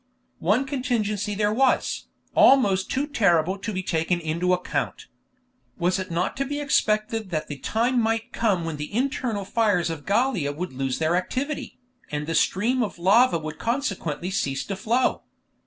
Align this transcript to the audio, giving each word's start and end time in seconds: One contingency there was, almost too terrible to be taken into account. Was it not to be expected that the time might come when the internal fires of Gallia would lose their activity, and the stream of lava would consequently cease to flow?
One 0.39 0.65
contingency 0.65 1.35
there 1.35 1.53
was, 1.53 2.07
almost 2.33 2.89
too 2.89 3.05
terrible 3.05 3.59
to 3.59 3.71
be 3.71 3.83
taken 3.83 4.19
into 4.19 4.51
account. 4.51 5.05
Was 5.77 5.99
it 5.99 6.09
not 6.09 6.35
to 6.37 6.43
be 6.45 6.59
expected 6.59 7.29
that 7.29 7.47
the 7.47 7.59
time 7.59 8.01
might 8.01 8.33
come 8.33 8.65
when 8.65 8.77
the 8.77 8.91
internal 8.91 9.45
fires 9.45 9.91
of 9.91 10.07
Gallia 10.07 10.53
would 10.53 10.73
lose 10.73 10.97
their 10.97 11.15
activity, 11.15 11.77
and 12.09 12.25
the 12.25 12.33
stream 12.33 12.81
of 12.81 12.97
lava 12.97 13.37
would 13.37 13.59
consequently 13.59 14.31
cease 14.31 14.65
to 14.65 14.75
flow? 14.75 15.21